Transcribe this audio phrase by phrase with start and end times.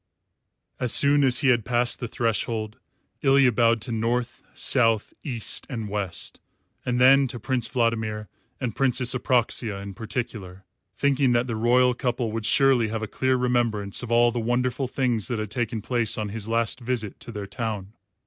[0.79, 2.79] As soon as he had passed the threshold,
[3.21, 6.39] Ilya bowed to North, South, East, and West,
[6.83, 8.27] and then to Prince Vladimir
[8.59, 10.65] and Princess Apraxia in particular,
[10.97, 14.87] thinking that the royal couple would surely have a clear remembrance of all the wonderful
[14.87, 17.93] things that had taken place on his last visit to their town.